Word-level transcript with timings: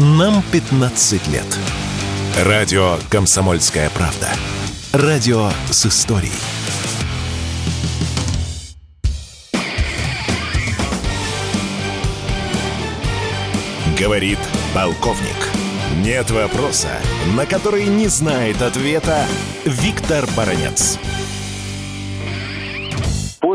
Нам 0.00 0.44
15 0.52 1.26
лет. 1.26 1.58
Радио 2.44 2.98
«Комсомольская 3.10 3.90
правда». 3.90 4.28
Радио 4.92 5.50
с 5.72 5.86
историей. 5.86 6.30
Говорит 13.98 14.38
полковник. 14.72 15.34
Нет 15.96 16.30
вопроса, 16.30 17.00
на 17.36 17.44
который 17.44 17.86
не 17.86 18.06
знает 18.06 18.62
ответа 18.62 19.26
Виктор 19.64 20.28
Баранец. 20.36 20.96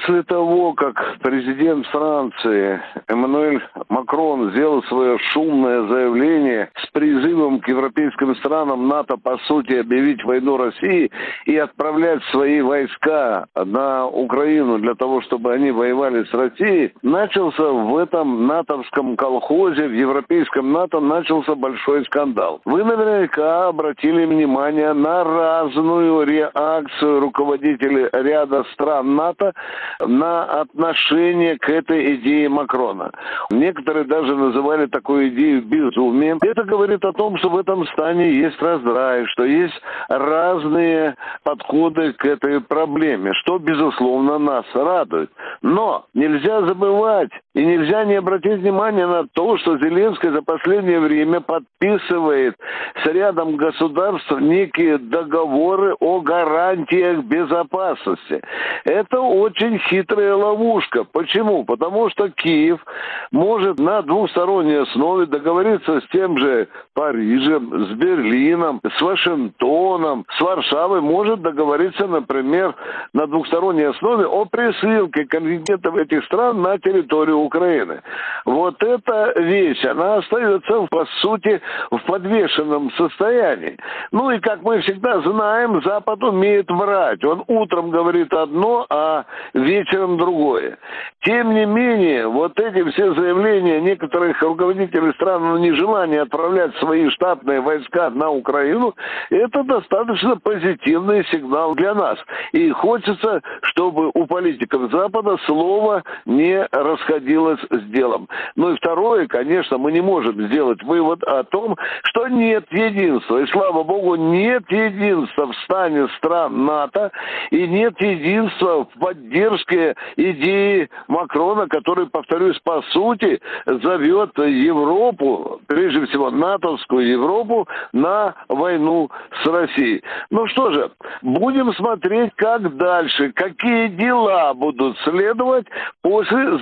После 0.00 0.22
того, 0.22 0.72
как 0.72 1.18
президент 1.20 1.86
Франции 1.88 2.80
Эммануэль 3.06 3.60
Макрон 3.90 4.50
сделал 4.52 4.82
свое 4.84 5.18
шумное 5.18 5.86
заявление 5.88 6.70
с 6.76 6.90
призывом 6.90 7.60
к 7.60 7.68
европейским 7.68 8.34
странам 8.36 8.88
НАТО, 8.88 9.18
по 9.18 9.36
сути, 9.46 9.74
объявить 9.74 10.24
войну 10.24 10.56
России 10.56 11.10
и 11.44 11.56
отправлять 11.56 12.22
свои 12.30 12.62
войска 12.62 13.46
на 13.54 14.06
Украину 14.06 14.78
для 14.78 14.94
того, 14.94 15.20
чтобы 15.20 15.52
они 15.52 15.70
воевали 15.70 16.24
с 16.24 16.32
Россией, 16.32 16.94
начался 17.02 17.62
в 17.70 17.94
этом 17.98 18.46
натовском 18.46 19.16
колхозе, 19.16 19.86
в 19.86 19.92
европейском 19.92 20.72
НАТО, 20.72 21.00
начался 21.00 21.54
большой 21.54 22.06
скандал. 22.06 22.62
Вы 22.64 22.84
наверняка 22.84 23.68
обратили 23.68 24.24
внимание 24.24 24.94
на 24.94 25.24
разную 25.24 26.22
реакцию 26.26 27.20
руководителей 27.20 28.08
ряда 28.12 28.64
стран 28.72 29.14
НАТО 29.14 29.52
на 30.00 30.44
отношение 30.60 31.58
к 31.58 31.68
этой 31.68 32.16
идее 32.16 32.48
Макрона. 32.48 33.10
Некоторые 33.50 34.04
даже 34.04 34.34
называли 34.34 34.86
такую 34.86 35.28
идею 35.30 35.62
безумием. 35.62 36.38
Это 36.42 36.64
говорит 36.64 37.04
о 37.04 37.12
том, 37.12 37.36
что 37.38 37.48
в 37.48 37.58
этом 37.58 37.86
стане 37.88 38.32
есть 38.32 38.60
раздрай, 38.60 39.26
что 39.26 39.44
есть 39.44 39.80
разные 40.08 41.16
подходы 41.44 42.12
к 42.12 42.24
этой 42.24 42.60
проблеме, 42.60 43.32
что, 43.34 43.58
безусловно, 43.58 44.38
нас 44.38 44.64
радует. 44.74 45.30
Но 45.62 46.06
нельзя 46.14 46.62
забывать 46.62 47.30
и 47.54 47.64
нельзя 47.64 48.04
не 48.04 48.14
обратить 48.14 48.60
внимание 48.60 49.06
на 49.06 49.26
то, 49.26 49.58
что 49.58 49.76
Зеленский 49.78 50.30
за 50.30 50.40
последнее 50.42 51.00
время 51.00 51.40
подписывает 51.40 52.54
с 53.02 53.06
рядом 53.06 53.56
государств 53.56 54.30
некие 54.40 54.98
договоры 54.98 55.94
о 55.98 56.20
гарантиях 56.20 57.24
безопасности. 57.24 58.40
Это 58.84 59.20
очень 59.20 59.78
хитрая 59.78 60.34
ловушка. 60.36 61.04
Почему? 61.04 61.64
Потому 61.64 62.08
что 62.10 62.28
Киев 62.28 62.84
может 63.32 63.80
на 63.80 64.02
двусторонней 64.02 64.82
основе 64.82 65.26
договориться 65.26 66.00
с 66.00 66.06
тем 66.12 66.38
же 66.38 66.68
Парижем, 66.94 67.86
с 67.86 67.90
Берлином, 67.96 68.80
с 68.96 69.02
Вашингтоном, 69.02 70.24
с 70.36 70.40
Варшавой, 70.40 71.00
может 71.00 71.42
договориться, 71.42 72.06
например, 72.06 72.76
на 73.12 73.26
двухсторонней 73.26 73.88
основе 73.88 74.26
о 74.26 74.44
присылке 74.44 75.24
контингентов 75.24 75.96
этих 75.96 76.24
стран 76.26 76.62
на 76.62 76.78
территорию 76.78 77.39
Украины. 77.40 78.00
Вот 78.44 78.82
эта 78.82 79.32
вещь, 79.40 79.84
она 79.84 80.16
остается, 80.16 80.86
по 80.90 81.06
сути, 81.20 81.60
в 81.90 81.98
подвешенном 82.06 82.90
состоянии. 82.92 83.76
Ну 84.12 84.30
и, 84.30 84.38
как 84.40 84.62
мы 84.62 84.80
всегда 84.80 85.20
знаем, 85.20 85.82
Запад 85.82 86.22
умеет 86.22 86.70
врать. 86.70 87.24
Он 87.24 87.44
утром 87.46 87.90
говорит 87.90 88.32
одно, 88.32 88.86
а 88.90 89.24
вечером 89.54 90.16
другое. 90.18 90.78
Тем 91.22 91.54
не 91.54 91.66
менее, 91.66 92.28
вот 92.28 92.58
эти 92.58 92.88
все 92.90 93.14
заявления 93.14 93.80
некоторых 93.80 94.40
руководителей 94.42 95.12
стран 95.14 95.54
на 95.54 95.58
нежелание 95.58 96.22
отправлять 96.22 96.74
свои 96.76 97.08
штатные 97.10 97.60
войска 97.60 98.10
на 98.10 98.30
Украину, 98.30 98.94
это 99.30 99.62
достаточно 99.64 100.36
позитивный 100.36 101.24
сигнал 101.26 101.74
для 101.74 101.94
нас. 101.94 102.18
И 102.52 102.70
хочется, 102.70 103.42
чтобы 103.62 104.10
у 104.14 104.26
политиков 104.26 104.90
Запада 104.90 105.36
слово 105.46 106.02
не 106.26 106.66
расходилось 106.72 107.29
с 107.70 107.82
делом. 107.90 108.28
Ну 108.56 108.72
и 108.72 108.76
второе, 108.76 109.26
конечно, 109.26 109.78
мы 109.78 109.92
не 109.92 110.00
можем 110.00 110.40
сделать 110.46 110.82
вывод 110.82 111.22
о 111.24 111.44
том, 111.44 111.76
что 112.04 112.28
нет 112.28 112.64
единства. 112.70 113.38
И 113.38 113.46
слава 113.46 113.82
богу, 113.82 114.16
нет 114.16 114.64
единства 114.70 115.46
в 115.46 115.56
стане 115.64 116.08
стран 116.18 116.64
НАТО 116.64 117.10
и 117.50 117.66
нет 117.66 118.00
единства 118.00 118.84
в 118.84 118.98
поддержке 118.98 119.94
идеи 120.16 120.88
Макрона, 121.08 121.66
который, 121.68 122.06
повторюсь, 122.06 122.58
по 122.60 122.82
сути 122.92 123.40
зовет 123.66 124.36
Европу, 124.38 125.60
прежде 125.66 126.06
всего 126.06 126.30
натовскую 126.30 127.06
Европу, 127.06 127.68
на 127.92 128.34
войну 128.48 129.10
с 129.42 129.46
Россией. 129.46 130.02
Ну 130.30 130.46
что 130.48 130.70
же, 130.72 130.90
будем 131.22 131.72
смотреть, 131.74 132.32
как 132.36 132.76
дальше, 132.76 133.32
какие 133.32 133.88
дела 133.88 134.54
будут 134.54 134.98
следовать 134.98 135.66
после 136.02 136.58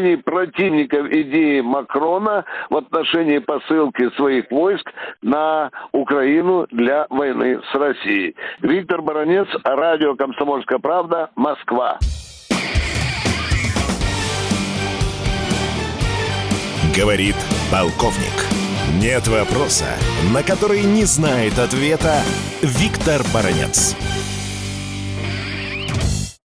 заявлений 0.00 0.16
противников 0.16 1.06
идеи 1.06 1.60
Макрона 1.60 2.44
в 2.68 2.76
отношении 2.76 3.38
посылки 3.38 4.10
своих 4.16 4.50
войск 4.50 4.90
на 5.22 5.70
Украину 5.92 6.66
для 6.70 7.06
войны 7.10 7.60
с 7.70 7.74
Россией. 7.74 8.34
Виктор 8.60 9.02
Баранец, 9.02 9.48
радио 9.64 10.14
«Комсомольская 10.16 10.78
правда», 10.78 11.30
Москва. 11.36 11.98
Говорит 16.96 17.36
полковник. 17.70 18.34
Нет 19.00 19.28
вопроса, 19.28 19.86
на 20.34 20.42
который 20.42 20.82
не 20.82 21.04
знает 21.04 21.58
ответа 21.58 22.20
Виктор 22.62 23.22
Баранец. 23.32 23.96